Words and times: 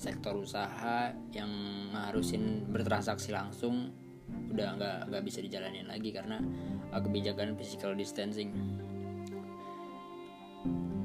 Sektor 0.00 0.32
usaha 0.32 1.12
yang 1.36 1.52
ngarusin 1.92 2.72
bertransaksi 2.72 3.36
langsung 3.36 3.92
udah 4.48 4.80
nggak 4.80 4.98
nggak 5.12 5.22
bisa 5.28 5.44
dijalanin 5.44 5.84
lagi 5.84 6.08
karena 6.08 6.40
uh, 6.88 6.96
kebijakan 7.04 7.52
physical 7.60 7.92
distancing. 7.92 8.48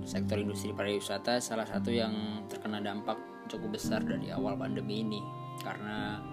Sektor 0.07 0.39
industri 0.39 0.71
pariwisata 0.71 1.43
salah 1.43 1.67
satu 1.67 1.91
yang 1.91 2.47
terkena 2.47 2.79
dampak 2.79 3.19
cukup 3.51 3.75
besar 3.75 3.99
dari 3.99 4.31
awal 4.31 4.55
pandemi 4.55 5.03
ini 5.03 5.19
karena 5.59 6.23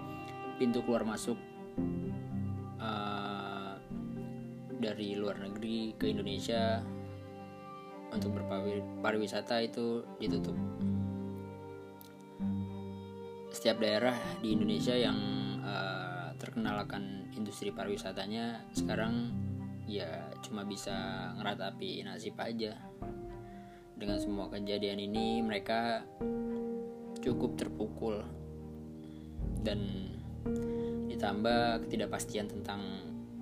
pintu 0.55 0.79
keluar 0.87 1.03
masuk 1.03 1.35
uh, 2.79 3.75
dari 4.79 5.19
luar 5.19 5.35
negeri 5.35 5.99
ke 5.99 6.15
Indonesia 6.15 6.79
untuk 8.07 8.39
berpariwisata 8.39 9.59
itu 9.67 10.07
ditutup. 10.15 10.72
Setiap 13.63 13.79
daerah 13.79 14.19
di 14.43 14.59
Indonesia 14.59 14.91
yang 14.91 15.15
uh, 15.63 16.35
terkenal 16.35 16.83
akan 16.83 17.31
industri 17.31 17.71
pariwisatanya 17.71 18.59
sekarang 18.75 19.31
ya 19.87 20.35
cuma 20.43 20.67
bisa 20.67 20.91
ngeratapi 21.39 22.03
nasib 22.03 22.35
aja. 22.43 22.75
Dengan 23.95 24.19
semua 24.19 24.51
kejadian 24.51 24.99
ini 25.07 25.39
mereka 25.39 26.03
cukup 27.23 27.55
terpukul. 27.55 28.19
Dan 29.63 30.11
ditambah 31.07 31.87
ketidakpastian 31.87 32.51
tentang 32.51 32.83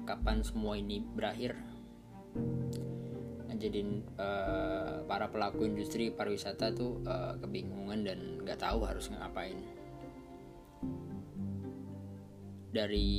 kapan 0.06 0.46
semua 0.46 0.78
ini 0.78 1.02
berakhir. 1.02 1.58
Ngejadiin 3.50 4.22
uh, 4.22 5.02
para 5.10 5.34
pelaku 5.34 5.66
industri 5.66 6.14
pariwisata 6.14 6.78
tuh 6.78 7.02
uh, 7.10 7.34
kebingungan 7.42 8.06
dan 8.06 8.38
nggak 8.46 8.62
tahu 8.62 8.86
harus 8.86 9.10
ngapain 9.10 9.81
dari 12.72 13.12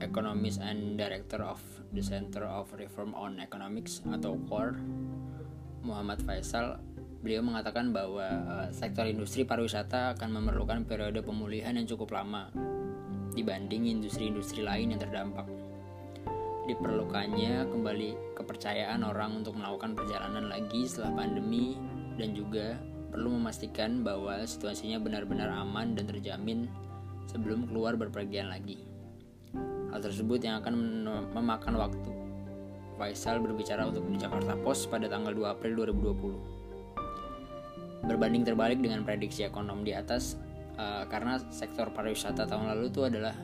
Economist 0.00 0.64
and 0.64 0.96
Director 0.96 1.44
of 1.44 1.60
the 1.92 2.00
Center 2.00 2.48
of 2.48 2.72
Reform 2.74 3.12
on 3.12 3.38
Economics 3.38 4.00
atau 4.08 4.40
CORE 4.48 4.80
Muhammad 5.84 6.24
Faisal 6.24 6.80
beliau 7.24 7.40
mengatakan 7.40 7.88
bahwa 7.92 8.24
uh, 8.24 8.68
sektor 8.68 9.08
industri 9.08 9.48
pariwisata 9.48 10.12
akan 10.16 10.40
memerlukan 10.40 10.84
periode 10.84 11.24
pemulihan 11.24 11.72
yang 11.72 11.88
cukup 11.88 12.12
lama 12.12 12.52
dibanding 13.32 13.88
industri-industri 13.88 14.60
lain 14.60 14.92
yang 14.92 15.00
terdampak. 15.00 15.48
Diperlukannya 16.64 17.68
kembali 17.68 18.36
kepercayaan 18.40 19.04
orang 19.04 19.44
untuk 19.44 19.56
melakukan 19.56 19.92
perjalanan 19.92 20.48
lagi 20.48 20.88
setelah 20.88 21.24
pandemi 21.24 21.76
dan 22.16 22.32
juga 22.32 22.80
perlu 23.12 23.36
memastikan 23.36 24.00
bahwa 24.00 24.44
situasinya 24.44 24.96
benar-benar 25.00 25.52
aman 25.52 25.92
dan 25.92 26.08
terjamin 26.08 26.68
sebelum 27.30 27.68
keluar 27.68 27.96
berpergian 27.96 28.50
lagi. 28.50 28.80
Hal 29.94 30.02
tersebut 30.02 30.42
yang 30.42 30.58
akan 30.58 30.74
memakan 31.30 31.74
waktu. 31.78 32.10
Faisal 32.94 33.42
berbicara 33.42 33.86
untuk 33.90 34.06
di 34.06 34.18
Jakarta 34.18 34.54
Post 34.58 34.90
pada 34.90 35.10
tanggal 35.10 35.34
2 35.34 35.54
April 35.54 35.72
2020 35.94 36.64
berbanding 38.04 38.44
terbalik 38.44 38.78
dengan 38.84 39.02
prediksi 39.02 39.48
ekonom 39.48 39.82
di 39.82 39.96
atas 39.96 40.36
uh, 40.76 41.08
karena 41.08 41.40
sektor 41.48 41.90
pariwisata 41.90 42.44
tahun 42.44 42.76
lalu 42.76 42.92
itu 42.92 43.00
adalah 43.04 43.34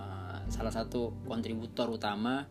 uh, 0.00 0.40
salah 0.48 0.72
satu 0.72 1.12
kontributor 1.28 1.92
utama 1.92 2.48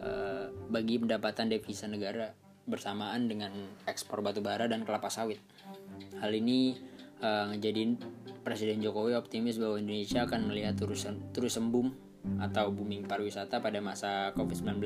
uh, 0.00 0.44
bagi 0.68 1.00
pendapatan 1.00 1.48
devisa 1.48 1.88
negara 1.88 2.36
bersamaan 2.68 3.26
dengan 3.26 3.50
ekspor 3.88 4.22
batu 4.22 4.44
bara 4.44 4.70
dan 4.70 4.86
kelapa 4.86 5.10
sawit. 5.10 5.40
Hal 6.22 6.30
ini 6.36 6.76
uh, 7.20 7.52
ngejadiin 7.54 7.96
Presiden 8.40 8.80
Jokowi 8.80 9.14
optimis 9.14 9.60
bahwa 9.60 9.76
Indonesia 9.76 10.24
akan 10.24 10.48
melihat 10.48 10.74
terus 10.80 11.04
terus 11.36 11.60
boom 11.60 11.92
atau 12.40 12.68
booming 12.72 13.08
pariwisata 13.08 13.60
pada 13.60 13.80
masa 13.80 14.32
COVID-19 14.36 14.80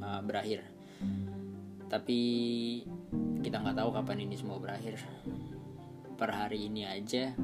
uh, 0.00 0.20
berakhir. 0.24 0.64
Tapi 1.88 2.20
kita 3.44 3.60
nggak 3.60 3.76
tahu 3.76 3.90
kapan 3.92 4.24
ini 4.24 4.36
semua 4.36 4.56
berakhir 4.56 4.96
per 6.16 6.30
hari 6.30 6.70
ini 6.70 6.86
aja 6.86 7.34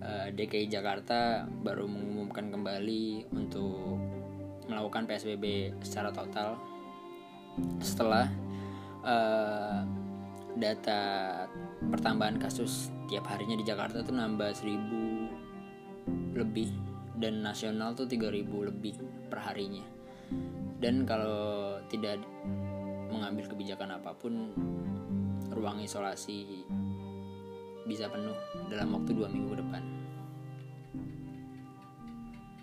uh, 0.00 0.26
eh, 0.26 0.28
DKI 0.32 0.66
Jakarta 0.72 1.44
baru 1.44 1.84
mengumumkan 1.84 2.48
kembali 2.48 3.28
untuk 3.36 4.00
melakukan 4.64 5.04
PSBB 5.04 5.76
secara 5.84 6.08
total 6.08 6.56
setelah 7.84 8.32
uh, 9.04 9.84
data 10.56 11.00
pertambahan 11.92 12.40
kasus 12.40 12.88
tiap 13.06 13.28
harinya 13.28 13.60
di 13.60 13.64
Jakarta 13.68 14.00
tuh 14.00 14.16
nambah 14.16 14.50
1000 14.56 16.40
lebih 16.40 16.72
dan 17.20 17.44
nasional 17.44 17.92
tuh 17.92 18.08
3000 18.08 18.48
lebih 18.48 18.96
per 19.28 19.44
harinya 19.44 19.84
dan 20.82 21.06
kalau 21.06 21.78
tidak 21.86 22.18
mengambil 23.12 23.46
kebijakan 23.52 24.00
apa 24.00 24.16
pun 24.16 24.50
ruang 25.52 25.78
isolasi 25.84 26.64
bisa 27.84 28.08
penuh 28.08 28.34
dalam 28.70 28.94
waktu 28.94 29.10
dua 29.12 29.28
minggu 29.28 29.58
depan. 29.58 29.82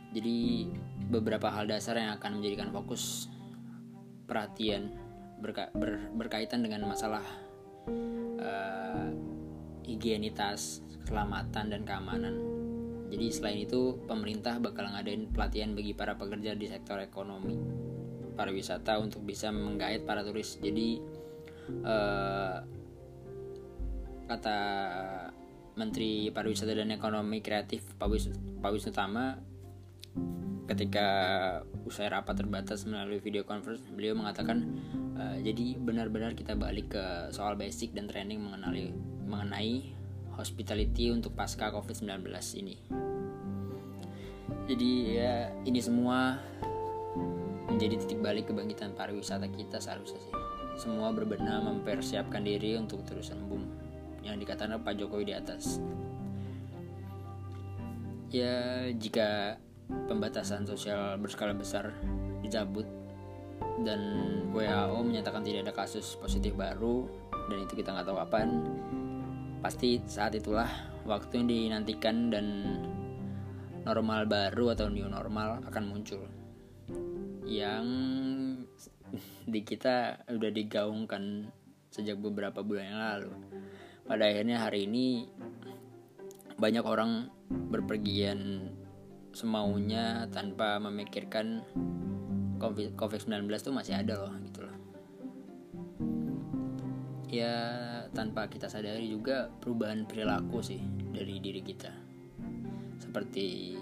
Jadi 0.09 0.65
beberapa 1.11 1.53
hal 1.53 1.69
dasar 1.69 2.01
yang 2.01 2.17
akan 2.17 2.41
menjadikan 2.41 2.73
fokus 2.73 3.29
perhatian 4.25 4.89
berka 5.39 5.69
ber 5.71 6.11
berkaitan 6.17 6.65
dengan 6.65 6.89
masalah 6.89 7.23
uh, 8.41 9.08
higienitas, 9.89 10.85
keselamatan 11.01 11.73
dan 11.73 11.81
keamanan. 11.81 12.35
Jadi 13.09 13.25
selain 13.33 13.65
itu 13.65 13.97
pemerintah 14.05 14.61
bakal 14.61 14.85
ngadain 14.93 15.33
pelatihan 15.33 15.73
bagi 15.73 15.97
para 15.97 16.13
pekerja 16.13 16.53
di 16.53 16.69
sektor 16.69 17.01
ekonomi 17.01 17.57
pariwisata 18.37 19.01
untuk 19.01 19.25
bisa 19.25 19.49
menggait 19.49 20.05
para 20.05 20.21
turis. 20.21 20.61
Jadi 20.61 21.01
uh, 21.83 22.61
kata 24.29 24.59
Menteri 25.73 26.29
Pariwisata 26.29 26.77
dan 26.77 26.93
Ekonomi 26.93 27.41
Kreatif 27.41 27.81
Pak 27.97 28.69
Wisnu 28.69 28.93
Tama 28.93 29.41
ketika 30.69 31.07
usai 31.89 32.13
rapat 32.13 32.45
terbatas 32.45 32.85
melalui 32.85 33.17
video 33.17 33.41
conference 33.41 33.81
beliau 33.89 34.13
mengatakan 34.13 34.69
uh, 35.17 35.33
jadi 35.41 35.81
benar-benar 35.81 36.37
kita 36.37 36.53
balik 36.53 36.93
ke 36.93 37.33
soal 37.33 37.57
basic 37.57 37.97
dan 37.97 38.05
training 38.05 38.37
mengenali 38.37 38.93
mengenai 39.29 39.93
hospitality 40.33 41.13
untuk 41.13 41.37
pasca 41.37 41.69
COVID-19 41.69 42.25
ini. 42.57 42.75
Jadi 44.65 44.91
ya 45.17 45.53
ini 45.65 45.79
semua 45.81 46.41
menjadi 47.69 48.01
titik 48.01 48.19
balik 48.19 48.49
kebangkitan 48.49 48.97
pariwisata 48.97 49.45
kita 49.53 49.77
seharusnya 49.77 50.17
sih. 50.17 50.35
Semua 50.79 51.13
berbenah 51.13 51.61
mempersiapkan 51.61 52.41
diri 52.41 52.79
untuk 52.79 53.05
terus 53.05 53.29
sembuh 53.29 53.61
yang 54.25 54.39
dikatakan 54.39 54.81
Pak 54.81 54.93
Jokowi 54.97 55.29
di 55.29 55.35
atas. 55.35 55.77
Ya, 58.29 58.85
jika 58.93 59.57
pembatasan 59.89 60.69
sosial 60.69 61.17
berskala 61.17 61.57
besar 61.57 61.97
dicabut 62.45 62.85
dan 63.81 63.99
WHO 64.53 65.01
menyatakan 65.01 65.41
tidak 65.41 65.65
ada 65.65 65.73
kasus 65.73 66.13
positif 66.21 66.53
baru 66.53 67.09
dan 67.49 67.65
itu 67.65 67.73
kita 67.73 67.89
nggak 67.89 68.05
tahu 68.05 68.17
kapan, 68.21 68.47
pasti 69.59 69.99
saat 70.07 70.39
itulah 70.39 70.67
waktu 71.03 71.43
yang 71.43 71.47
dinantikan 71.51 72.31
dan 72.31 72.45
normal 73.83 74.23
baru 74.27 74.75
atau 74.75 74.87
new 74.87 75.07
normal 75.07 75.59
akan 75.67 75.83
muncul. 75.87 76.23
Yang 77.43 77.87
di 79.53 79.59
kita 79.67 80.23
udah 80.31 80.51
digaungkan 80.51 81.51
sejak 81.91 82.21
beberapa 82.21 82.63
bulan 82.63 82.85
yang 82.87 83.01
lalu. 83.01 83.31
Pada 84.07 84.25
akhirnya 84.25 84.63
hari 84.63 84.87
ini 84.87 85.27
banyak 86.59 86.85
orang 86.85 87.29
berpergian 87.49 88.71
semaunya 89.35 90.25
tanpa 90.33 90.81
memikirkan 90.81 91.61
COVID-19 92.97 93.47
itu 93.47 93.71
masih 93.71 93.95
ada 93.95 94.27
loh 94.27 94.33
gitu 94.43 94.65
loh 94.65 94.78
ya 97.29 97.55
tanpa 98.11 98.49
kita 98.49 98.65
sadari 98.65 99.05
juga 99.05 99.53
perubahan 99.61 100.09
perilaku 100.09 100.65
sih 100.65 100.81
dari 101.13 101.37
diri 101.37 101.61
kita 101.61 102.09
seperti 102.99 103.77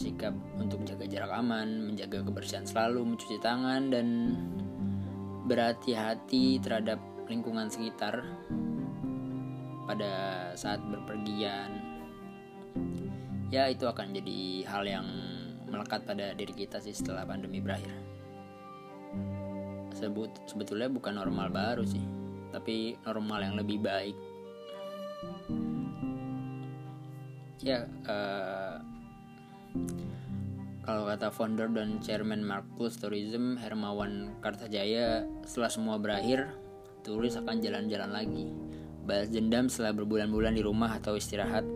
sikap 0.00 0.32
untuk 0.56 0.80
jaga 0.88 1.04
jarak 1.04 1.32
aman, 1.36 1.92
menjaga 1.92 2.24
kebersihan 2.24 2.64
selalu, 2.64 3.04
mencuci 3.04 3.36
tangan 3.36 3.92
dan 3.92 4.32
berhati-hati 5.44 6.56
terhadap 6.64 6.96
lingkungan 7.28 7.68
sekitar 7.68 8.24
pada 9.84 10.12
saat 10.56 10.80
berpergian. 10.88 11.68
Ya, 13.52 13.68
itu 13.68 13.84
akan 13.84 14.16
jadi 14.16 14.64
hal 14.64 14.88
yang 14.88 15.06
melekat 15.68 16.06
pada 16.08 16.32
diri 16.32 16.54
kita 16.54 16.80
sih 16.80 16.96
setelah 16.96 17.28
pandemi 17.28 17.60
berakhir. 17.60 17.92
Sebut 19.92 20.32
sebetulnya 20.48 20.88
bukan 20.88 21.18
normal 21.18 21.50
baru 21.50 21.84
sih, 21.84 22.02
tapi 22.50 22.98
normal 23.06 23.46
yang 23.46 23.54
lebih 23.58 23.78
baik. 23.82 24.16
Ya, 27.60 27.84
uh, 28.08 28.80
kalau 30.80 31.04
kata 31.06 31.28
founder 31.30 31.68
dan 31.70 32.00
chairman 32.00 32.40
Markus 32.42 32.96
Tourism 32.96 33.60
Hermawan 33.60 34.34
Kartajaya, 34.40 35.28
setelah 35.44 35.70
semua 35.70 35.96
berakhir, 36.00 36.56
turis 37.04 37.36
akan 37.36 37.60
jalan-jalan 37.60 38.10
lagi. 38.10 38.48
Balas 39.04 39.28
dendam 39.28 39.68
setelah 39.68 39.92
berbulan-bulan 40.00 40.56
di 40.56 40.62
rumah 40.64 40.96
atau 40.96 41.14
istirahat. 41.20 41.68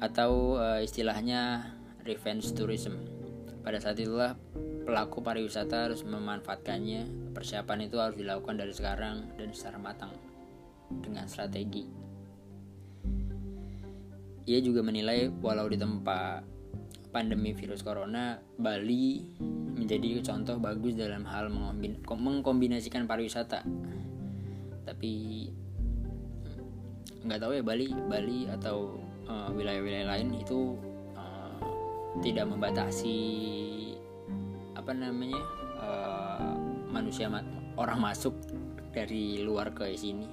Atau 0.00 0.56
uh, 0.56 0.80
istilahnya 0.80 1.74
revenge 2.08 2.48
tourism. 2.56 3.17
Pada 3.68 3.84
saat 3.84 4.00
itulah 4.00 4.32
pelaku 4.88 5.20
pariwisata 5.20 5.92
harus 5.92 6.00
memanfaatkannya. 6.00 7.36
Persiapan 7.36 7.84
itu 7.84 8.00
harus 8.00 8.16
dilakukan 8.16 8.56
dari 8.56 8.72
sekarang 8.72 9.36
dan 9.36 9.52
secara 9.52 9.76
matang 9.76 10.16
dengan 11.04 11.28
strategi. 11.28 11.84
Ia 14.48 14.64
juga 14.64 14.80
menilai 14.80 15.28
walau 15.44 15.68
di 15.68 15.76
tempat 15.76 16.48
pandemi 17.12 17.52
virus 17.52 17.84
corona, 17.84 18.40
Bali 18.56 19.36
menjadi 19.76 20.24
contoh 20.24 20.56
bagus 20.56 20.96
dalam 20.96 21.28
hal 21.28 21.52
mengkombinasikan 21.52 23.04
pariwisata. 23.04 23.68
Tapi 24.88 25.12
nggak 27.20 27.36
tahu 27.36 27.52
ya 27.52 27.60
Bali, 27.60 27.92
Bali 27.92 28.48
atau 28.48 28.96
eh, 29.28 29.48
wilayah-wilayah 29.52 30.08
uh, 30.08 30.10
lain 30.16 30.40
itu 30.40 30.72
tidak 32.24 32.44
membatasi 32.48 33.18
apa 34.74 34.90
namanya 34.94 35.42
uh, 35.78 36.56
manusia 36.88 37.28
orang 37.76 37.98
masuk 38.00 38.34
dari 38.90 39.44
luar 39.44 39.70
ke 39.70 39.94
sini. 39.94 40.26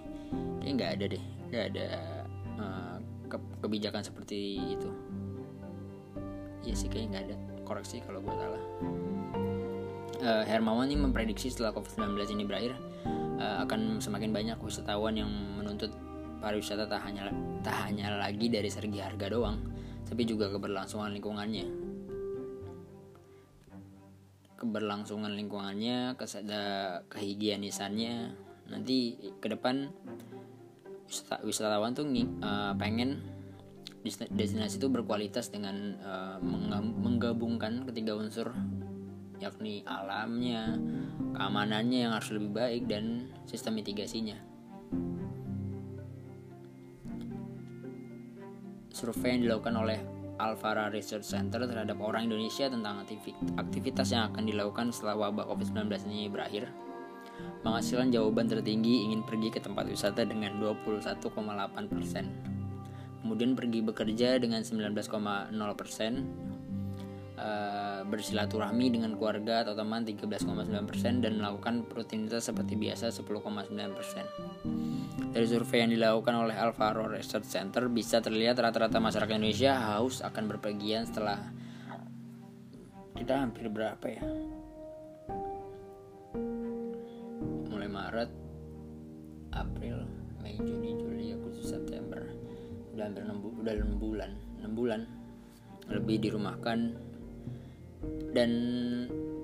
Kayak 0.64 0.74
nggak 0.80 0.92
ada 0.98 1.06
deh, 1.12 1.24
nggak 1.52 1.66
ada 1.76 1.88
uh, 2.58 2.98
ke 3.30 3.38
kebijakan 3.62 4.02
seperti 4.02 4.40
itu. 4.80 4.90
Iya 6.66 6.74
sih 6.74 6.88
kayaknya 6.90 7.10
nggak 7.12 7.26
ada. 7.30 7.36
Koreksi 7.66 8.02
kalau 8.02 8.22
gue 8.22 8.34
salah. 8.34 8.64
Uh, 10.26 10.44
Hermawan 10.48 10.90
ini 10.90 10.98
memprediksi 10.98 11.54
setelah 11.54 11.76
COVID-19 11.76 12.34
ini 12.34 12.44
berakhir 12.50 12.74
uh, 13.38 13.62
akan 13.68 14.02
semakin 14.02 14.34
banyak 14.34 14.58
wisatawan 14.58 15.14
yang 15.14 15.30
menuntut 15.60 15.94
pariwisata 16.42 16.90
tak 16.90 17.02
hanya 17.06 17.30
tak 17.62 17.78
hanya 17.90 18.18
lagi 18.18 18.50
dari 18.50 18.70
segi 18.70 19.02
harga 19.02 19.28
doang 19.30 19.58
tapi 20.06 20.24
juga 20.26 20.50
keberlangsungan 20.54 21.12
lingkungannya 21.14 21.68
keberlangsungan 24.56 25.34
lingkungannya 25.36 26.16
kesada 26.16 26.64
kehigienisannya 27.12 28.34
nanti 28.72 29.18
ke 29.38 29.48
depan 29.52 29.94
wisatawan 31.46 31.94
tuh 31.94 32.08
uh, 32.42 32.74
pengen 32.80 33.22
destinasi 34.34 34.78
itu 34.78 34.90
berkualitas 34.90 35.50
dengan 35.50 35.98
uh, 36.02 36.38
menggabungkan 37.02 37.90
ketiga 37.90 38.14
unsur 38.14 38.54
yakni 39.40 39.84
alamnya, 39.84 40.80
keamanannya 41.36 42.08
yang 42.08 42.14
harus 42.16 42.32
lebih 42.32 42.52
baik 42.56 42.84
dan 42.88 43.28
sistem 43.44 43.82
mitigasinya. 43.82 44.40
Survei 49.06 49.38
yang 49.38 49.46
dilakukan 49.46 49.78
oleh 49.78 50.02
Alvara 50.42 50.90
Research 50.90 51.30
Center 51.30 51.62
terhadap 51.70 52.02
orang 52.02 52.26
Indonesia 52.26 52.66
tentang 52.66 53.06
aktivitas 53.56 54.10
yang 54.10 54.34
akan 54.34 54.50
dilakukan 54.50 54.90
setelah 54.90 55.30
wabah 55.30 55.46
COVID-19 55.46 56.10
ini 56.10 56.26
berakhir 56.26 56.74
menghasilkan 57.62 58.14
jawaban 58.14 58.48
tertinggi 58.50 59.10
ingin 59.10 59.22
pergi 59.26 59.50
ke 59.52 59.60
tempat 59.60 59.86
wisata 59.90 60.24
dengan 60.26 60.58
21,8 60.62 61.30
persen. 61.90 62.26
Kemudian 63.22 63.58
pergi 63.58 63.82
bekerja 63.82 64.38
dengan 64.38 64.62
19,0 64.62 65.54
persen. 65.78 66.14
Uh, 67.36 68.00
bersilaturahmi 68.08 68.96
dengan 68.96 69.20
keluarga 69.20 69.68
atau 69.68 69.76
teman 69.76 70.08
13,9% 70.08 71.20
dan 71.20 71.36
melakukan 71.36 71.84
rutinitas 71.92 72.48
seperti 72.48 72.80
biasa 72.80 73.12
10,9%. 73.12 73.76
Dari 75.36 75.52
survei 75.52 75.84
yang 75.84 75.92
dilakukan 75.92 76.48
oleh 76.48 76.56
Alvaro 76.56 77.12
Research 77.12 77.52
Center 77.52 77.92
bisa 77.92 78.24
terlihat 78.24 78.56
rata-rata 78.56 79.04
masyarakat 79.04 79.36
Indonesia 79.36 79.76
haus 79.76 80.24
akan 80.24 80.48
berpergian 80.48 81.04
setelah 81.04 81.52
kita 83.20 83.44
hampir 83.44 83.68
berapa 83.68 84.06
ya? 84.08 84.24
Maret 87.96 88.32
April 89.56 90.08
Mei 90.40 90.56
Juni 90.56 90.96
Juli 91.00 91.32
Agustus 91.36 91.72
September. 91.72 92.24
Udah 92.96 93.12
hampir 93.12 93.24
6, 93.28 93.60
udah 93.60 93.74
6 93.76 94.00
bulan 94.00 94.32
6 94.64 94.72
bulan 94.72 95.02
lebih 95.92 96.24
dirumahkan. 96.24 96.96
Dan 98.32 98.52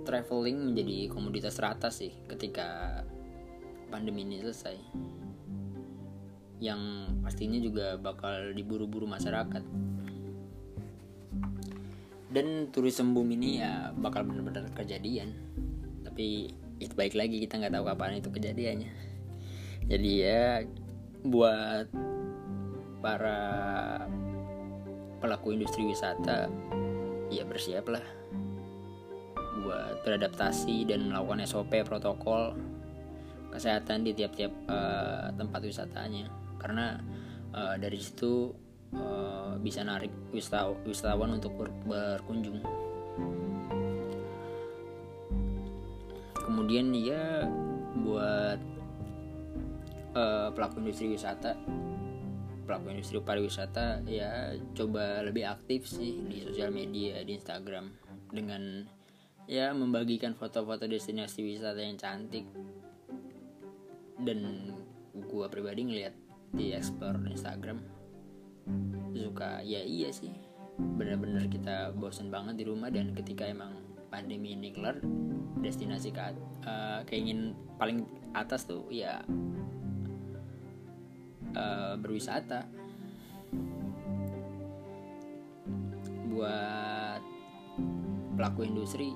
traveling 0.07 0.71
menjadi 0.71 1.11
komoditas 1.11 1.59
rata 1.59 1.91
sih 1.91 2.15
ketika 2.27 3.01
pandemi 3.91 4.23
ini 4.27 4.43
selesai 4.43 4.75
yang 6.61 7.09
pastinya 7.25 7.57
juga 7.57 7.97
bakal 7.97 8.53
diburu-buru 8.53 9.09
masyarakat. 9.09 9.65
Dan 12.31 12.71
turisme 12.71 13.11
boom 13.11 13.33
ini 13.33 13.59
ya 13.59 13.91
bakal 13.97 14.23
benar-benar 14.23 14.69
kejadian. 14.77 15.33
Tapi 16.05 16.53
itu 16.77 16.93
baik 16.93 17.17
lagi 17.17 17.41
kita 17.41 17.57
nggak 17.59 17.73
tahu 17.75 17.85
kapan 17.89 18.21
itu 18.21 18.29
kejadiannya. 18.29 18.91
Jadi 19.89 20.11
ya 20.21 20.63
buat 21.25 21.89
para 23.01 23.41
pelaku 25.17 25.57
industri 25.57 25.89
wisata 25.89 26.45
ya 27.33 27.41
bersiaplah 27.45 28.05
buat 29.65 30.01
beradaptasi 30.05 30.89
dan 30.89 31.09
melakukan 31.09 31.45
SOP 31.45 31.73
protokol 31.85 32.57
kesehatan 33.51 34.07
di 34.07 34.15
tiap-tiap 34.15 34.53
uh, 34.71 35.29
tempat 35.35 35.61
wisatanya 35.61 36.40
karena 36.61 37.01
uh, 37.57 37.75
dari 37.81 37.97
situ 37.97 38.53
uh, 38.93 39.57
bisa 39.57 39.81
narik 39.81 40.13
wisatawan 40.85 41.41
untuk 41.41 41.57
ber 41.57 41.73
berkunjung. 41.89 42.61
Kemudian 46.37 46.93
ya 46.93 47.49
buat 48.05 48.59
uh, 50.13 50.53
pelaku 50.53 50.85
industri 50.85 51.17
wisata 51.17 51.57
pelaku 52.71 52.95
industri 52.95 53.19
pariwisata 53.19 54.05
ya 54.07 54.55
coba 54.71 55.19
lebih 55.27 55.43
aktif 55.43 55.91
sih 55.91 56.23
di 56.23 56.39
sosial 56.39 56.71
media 56.71 57.19
di 57.25 57.35
Instagram. 57.35 57.91
Dengan 58.31 58.87
ya 59.43 59.75
membagikan 59.75 60.31
foto-foto 60.31 60.87
destinasi 60.87 61.43
wisata 61.43 61.83
yang 61.83 61.99
cantik. 61.99 62.47
Dan 64.21 64.71
gua 65.27 65.51
pribadi 65.51 65.83
ngeliat 65.83 66.15
di 66.51 66.75
explore 66.75 67.19
Instagram. 67.27 67.79
Suka 69.15 69.63
ya 69.63 69.81
iya 69.81 70.11
sih. 70.11 70.31
Benar-benar 70.77 71.47
kita 71.51 71.91
bosan 71.95 72.31
banget 72.31 72.63
di 72.63 72.65
rumah 72.67 72.91
dan 72.91 73.11
ketika 73.15 73.47
emang 73.47 73.75
pandemi 74.11 74.55
ini 74.55 74.75
kelar 74.75 74.99
destinasi 75.63 76.11
ke 76.11 76.35
uh, 76.67 77.01
keingin 77.07 77.55
paling 77.79 78.03
atas 78.35 78.67
tuh 78.67 78.87
ya 78.91 79.23
uh, 81.55 81.95
berwisata. 81.99 82.67
Buat 86.31 87.21
pelaku 88.39 88.63
industri 88.63 89.11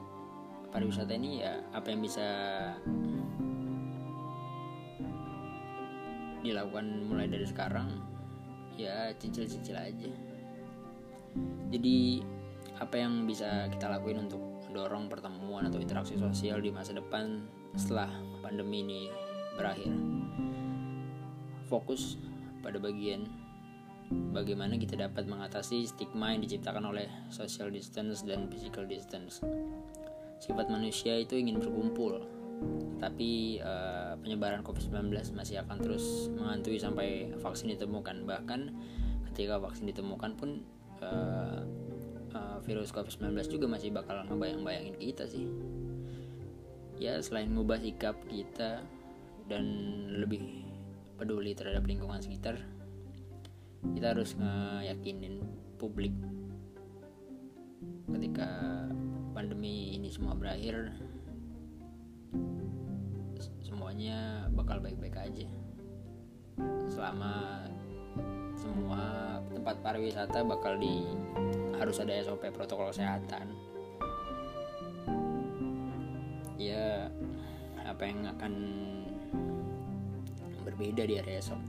pariwisata 0.76 1.16
ini 1.16 1.40
ya 1.40 1.64
apa 1.72 1.88
yang 1.88 2.04
bisa 2.04 2.28
dilakukan 6.46 6.86
mulai 7.10 7.26
dari 7.26 7.44
sekarang 7.44 7.90
ya 8.78 9.10
cicil-cicil 9.18 9.76
aja 9.76 10.12
jadi 11.72 12.22
apa 12.80 12.96
yang 13.00 13.24
bisa 13.24 13.72
kita 13.72 13.88
lakuin 13.88 14.28
untuk 14.28 14.40
mendorong 14.68 15.08
pertemuan 15.08 15.72
atau 15.72 15.80
interaksi 15.80 16.20
sosial 16.20 16.60
di 16.60 16.68
masa 16.68 16.92
depan 16.92 17.48
setelah 17.80 18.12
pandemi 18.44 18.84
ini 18.84 19.02
berakhir. 19.56 19.96
Fokus 21.72 22.20
pada 22.60 22.76
bagian 22.76 23.24
bagaimana 24.36 24.76
kita 24.76 25.00
dapat 25.00 25.26
mengatasi 25.32 25.88
stigma 25.88 26.36
yang 26.36 26.44
diciptakan 26.44 26.92
oleh 26.92 27.08
social 27.32 27.72
distance 27.72 28.20
dan 28.28 28.52
physical 28.52 28.84
distance. 28.84 29.40
Sifat 30.44 30.68
manusia 30.68 31.16
itu 31.16 31.40
ingin 31.40 31.64
berkumpul, 31.64 32.20
tapi 33.00 33.62
uh, 33.62 34.18
penyebaran 34.24 34.66
COVID-19 34.66 35.14
masih 35.36 35.62
akan 35.62 35.78
terus 35.78 36.32
menghantui 36.34 36.80
sampai 36.80 37.30
vaksin 37.38 37.70
ditemukan. 37.76 38.26
Bahkan 38.26 38.62
ketika 39.32 39.60
vaksin 39.62 39.92
ditemukan 39.92 40.32
pun 40.40 40.64
uh, 41.04 41.62
uh, 42.34 42.58
virus 42.64 42.90
COVID-19 42.96 43.36
juga 43.52 43.68
masih 43.70 43.92
bakal 43.92 44.24
ngebayang-bayangin 44.26 44.96
kita 44.98 45.28
sih. 45.28 45.46
Ya 46.96 47.20
selain 47.20 47.52
ngubah 47.52 47.78
sikap 47.84 48.16
kita 48.32 48.82
dan 49.52 49.66
lebih 50.16 50.66
peduli 51.20 51.52
terhadap 51.52 51.84
lingkungan 51.86 52.24
sekitar, 52.24 52.58
kita 53.94 54.16
harus 54.16 54.34
ngeyakinin 54.40 55.44
publik 55.76 56.16
ketika 58.10 58.48
pandemi 59.36 59.94
ini 60.00 60.08
semua 60.08 60.34
berakhir 60.34 60.96
semuanya 63.96 64.44
bakal 64.52 64.84
baik-baik 64.84 65.16
aja. 65.16 65.48
Selama 66.92 67.64
semua 68.52 69.40
tempat 69.48 69.80
pariwisata 69.80 70.44
bakal 70.44 70.76
di 70.76 71.08
harus 71.80 72.04
ada 72.04 72.12
SOP 72.20 72.44
protokol 72.52 72.92
kesehatan. 72.92 73.56
Ya 76.60 77.08
apa 77.88 78.04
yang 78.04 78.28
akan 78.36 78.54
berbeda 80.68 81.08
di 81.08 81.16
hari 81.16 81.40
esok 81.40 81.62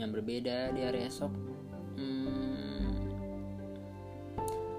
yang 0.00 0.08
berbeda 0.08 0.72
di 0.72 0.80
hari 0.88 1.04
esok 1.04 1.32
hmm, 2.00 2.88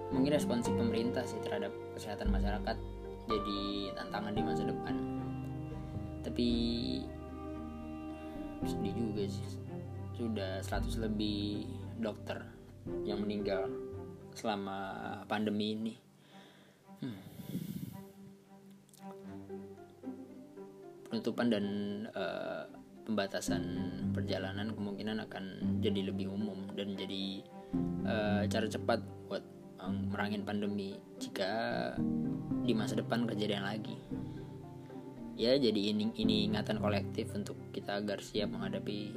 mungkin 0.10 0.32
responsif 0.34 0.74
pemerintah 0.74 1.22
sih 1.28 1.38
terhadap 1.44 1.76
kesehatan 1.94 2.32
masyarakat 2.32 2.78
jadi 3.28 3.60
tantangan 4.00 4.34
di 4.34 4.42
masa 4.42 4.64
depan 4.64 5.15
tapi 6.36 7.00
sedih 8.68 8.92
juga 8.92 9.24
sih. 9.24 9.48
Sudah 10.20 10.60
100 10.60 11.08
lebih 11.08 11.64
dokter 11.96 12.44
yang 13.08 13.24
meninggal 13.24 13.72
selama 14.36 14.76
pandemi 15.32 15.80
ini. 15.80 15.94
Hmm. 17.00 17.20
penutupan 21.08 21.48
dan 21.48 21.66
uh, 22.12 22.68
pembatasan 23.08 23.64
perjalanan 24.12 24.76
kemungkinan 24.76 25.24
akan 25.24 25.80
jadi 25.80 26.12
lebih 26.12 26.28
umum 26.28 26.68
dan 26.76 27.00
jadi 27.00 27.40
uh, 28.04 28.44
cara 28.44 28.68
cepat 28.68 29.00
buat 29.32 29.44
um, 29.80 30.12
merangin 30.12 30.44
pandemi 30.44 31.00
jika 31.16 31.96
di 32.68 32.76
masa 32.76 33.00
depan 33.00 33.24
kejadian 33.24 33.64
lagi 33.64 33.96
ya 35.36 35.60
jadi 35.60 35.92
ini 35.92 36.16
ini 36.16 36.48
ingatan 36.48 36.80
kolektif 36.80 37.36
untuk 37.36 37.60
kita 37.76 38.00
agar 38.00 38.24
siap 38.24 38.56
menghadapi 38.56 39.12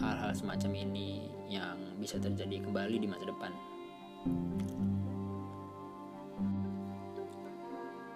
hal-hal 0.00 0.32
semacam 0.32 0.72
ini 0.88 1.28
yang 1.52 1.76
bisa 2.00 2.16
terjadi 2.16 2.64
kembali 2.64 2.96
di 2.96 3.06
masa 3.08 3.28
depan. 3.28 3.52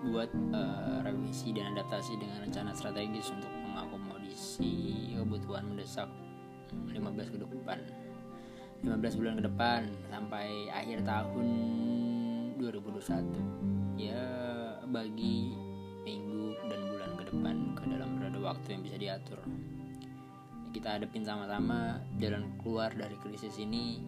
Buat 0.03 0.31
uh, 0.51 0.99
revisi 1.07 1.55
dan 1.55 1.77
adaptasi 1.79 2.19
dengan 2.19 2.43
rencana 2.43 2.75
strategis 2.75 3.31
untuk 3.31 3.53
mengakomodasi 3.69 4.73
kebutuhan 5.15 5.65
mendesak 5.69 6.09
15 6.91 7.35
ke 7.35 7.39
depan. 7.39 7.79
15 8.83 9.19
bulan 9.21 9.35
ke 9.39 9.45
depan 9.47 9.81
sampai 10.11 10.67
akhir 10.75 11.07
tahun 11.07 11.47
2021 12.59 14.03
ya 14.03 14.27
bagi 14.91 15.55
minggu 16.03 16.59
dan 16.67 16.81
bulan 16.91 17.11
ke 17.15 17.25
depan 17.31 17.57
ke 17.79 17.83
dalam 17.87 18.11
berada 18.19 18.39
waktu 18.43 18.69
yang 18.75 18.83
bisa 18.83 18.97
diatur. 18.99 19.39
Kita 20.73 20.99
hadapin 20.99 21.23
sama-sama 21.23 22.01
jalan 22.19 22.59
keluar 22.59 22.91
dari 22.97 23.15
krisis 23.21 23.55
ini 23.61 24.03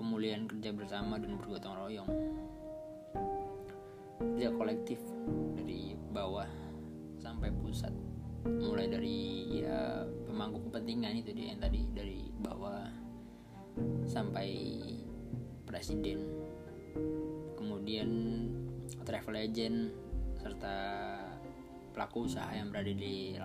pemulihan 0.00 0.48
kerja 0.48 0.72
bersama 0.72 1.20
dan 1.20 1.36
bergotong 1.36 1.76
royong. 1.76 2.10
Kerja 4.20 4.48
kolektif 4.56 5.00
dari 5.56 5.92
bawah 6.12 6.48
sampai 7.20 7.52
pusat. 7.52 7.92
Mulai 8.48 8.88
dari 8.88 9.18
ya 9.60 10.08
pemangku 10.24 10.64
kepentingan 10.72 11.20
itu 11.20 11.36
dia 11.36 11.52
yang 11.52 11.60
tadi 11.60 11.84
dari 11.92 12.32
bawah 12.40 12.88
sampai 14.08 14.48
presiden. 15.68 16.24
Kemudian 17.60 18.08
travel 19.04 19.36
agent 19.36 19.92
serta 20.40 20.76
pelaku 21.90 22.26
usaha 22.26 22.50
yang 22.54 22.70
berada 22.70 22.92
di 22.92 23.36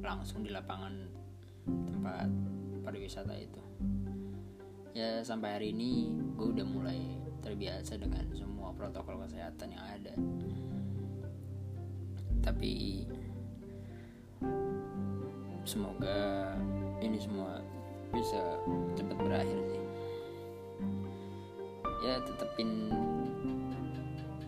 langsung 0.00 0.46
di 0.46 0.50
lapangan 0.52 0.94
tempat 1.66 2.28
pariwisata 2.84 3.34
itu. 3.36 3.62
Ya 4.96 5.20
sampai 5.22 5.60
hari 5.60 5.68
ini 5.76 6.10
gue 6.34 6.48
udah 6.54 6.66
mulai 6.66 6.98
terbiasa 7.44 8.00
dengan 8.00 8.24
semua 8.34 8.72
protokol 8.74 9.20
kesehatan 9.26 9.68
yang 9.74 9.84
ada. 9.84 10.14
Tapi 12.42 13.04
semoga 15.68 16.56
ini 17.04 17.20
semua 17.20 17.60
bisa 18.08 18.40
cepat 18.96 19.18
berakhir 19.20 19.58
sih. 19.68 19.84
Ya 22.08 22.14
tetepin 22.24 22.88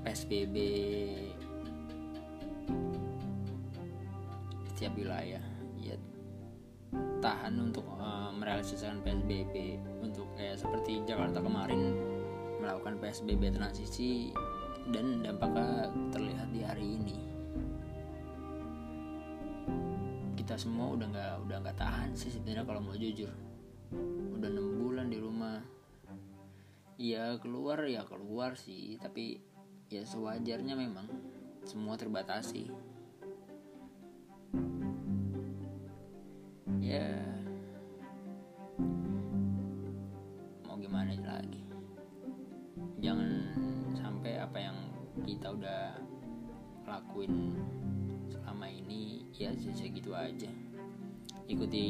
PSBB 0.01 0.57
setiap 4.81 4.97
wilayah 4.97 5.45
ya. 5.77 5.97
Tahan 7.21 7.53
untuk 7.61 7.85
uh, 8.01 8.33
merealisasikan 8.33 9.05
PSBB 9.05 9.77
untuk 10.01 10.33
kayak 10.41 10.57
seperti 10.57 11.05
Jakarta 11.05 11.45
kemarin 11.45 11.93
melakukan 12.61 12.97
PSBB 12.97 13.53
transisi 13.53 14.33
dan 14.89 15.21
dampaknya 15.21 15.93
terlihat 16.17 16.49
di 16.49 16.61
hari 16.65 16.87
ini. 16.97 17.19
Kita 20.33 20.57
semua 20.57 20.97
udah 20.97 21.07
nggak 21.13 21.35
udah 21.45 21.57
nggak 21.61 21.79
tahan 21.79 22.11
sih 22.17 22.33
sebenarnya 22.33 22.65
kalau 22.65 22.81
mau 22.81 22.97
jujur. 22.97 23.31
Udah 24.41 24.49
enam 24.49 24.81
bulan 24.81 25.13
di 25.13 25.19
rumah. 25.21 25.61
Ya 26.97 27.37
keluar 27.37 27.85
ya 27.85 28.09
keluar 28.09 28.57
sih. 28.57 28.97
Tapi 28.97 29.39
ya 29.93 30.09
sewajarnya 30.09 30.73
memang 30.73 31.07
semua 31.65 31.95
terbatasi. 31.97 32.71
Ya. 36.81 37.21
Mau 40.67 40.77
gimana 40.81 41.13
lagi? 41.15 41.63
Jangan 43.01 43.31
sampai 43.97 44.41
apa 44.41 44.59
yang 44.59 44.79
kita 45.25 45.53
udah 45.55 45.97
lakuin 46.89 47.55
ya 49.41 49.57
segitu 49.57 50.13
aja. 50.13 50.53
Ikuti 51.49 51.85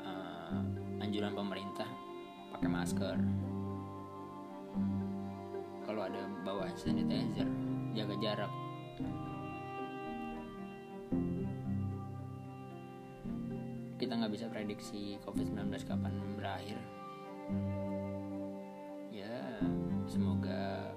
uh, 0.00 0.56
anjuran 1.04 1.36
pemerintah 1.36 1.86
pakai 2.56 2.68
masker. 2.72 3.16
Kalau 5.84 6.00
ada 6.08 6.24
bawa 6.40 6.72
sanitizer 6.72 7.63
jaga 7.94 8.14
jarak 8.18 8.52
kita 13.96 14.12
nggak 14.18 14.32
bisa 14.34 14.46
prediksi 14.50 15.16
covid-19 15.22 15.70
kapan 15.86 16.12
berakhir 16.36 16.78
ya 19.14 19.62
semoga 20.10 20.90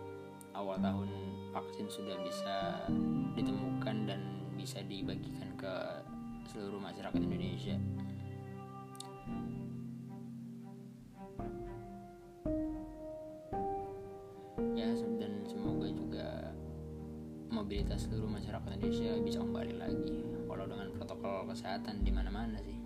awal 0.58 0.82
tahun 0.82 1.10
vaksin 1.54 1.88
sudah 1.88 2.18
bisa 2.26 2.86
ditemukan 3.38 3.98
dan 4.10 4.22
bisa 4.58 4.82
dibagikan 4.84 5.48
ke 5.54 5.74
seluruh 6.50 6.82
masyarakat 6.82 7.22
Indonesia. 7.22 7.78
Kesehatan 21.58 22.06
di 22.06 22.14
mana-mana 22.14 22.62
sih. 22.62 22.78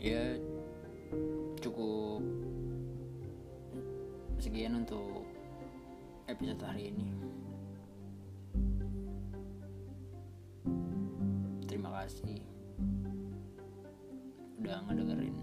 Ya 0.00 0.40
cukup 1.60 2.24
sekian 4.40 4.80
untuk 4.80 5.28
episode 6.24 6.64
hari 6.64 6.88
ini. 6.88 7.04
kasih 12.06 12.38
udah 14.62 14.78
ngedengerin 14.86 15.34